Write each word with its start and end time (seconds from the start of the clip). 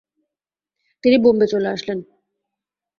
তিনি 1.03 1.17
বোম্বে 1.23 1.45
চলে 1.47 1.67
আসেন। 1.67 1.97